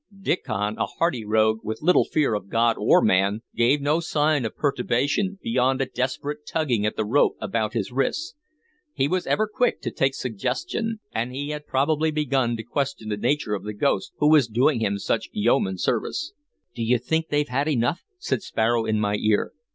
[0.19, 4.55] Diccon, a hardy rogue, with little fear of God or man, gave no sign of
[4.55, 8.33] perturbation beyond a desperate tugging at the rope about his wrists.
[8.95, 13.15] He was ever quick to take suggestion, and he had probably begun to question the
[13.17, 16.33] nature of the ghost who was doing him such yeoman service.
[16.73, 19.51] "D' ye think they've had enough?" said Sparrow in my ear.